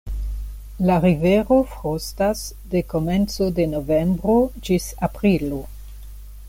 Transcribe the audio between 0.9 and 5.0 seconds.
rivero frostas de komenco de novembro ĝis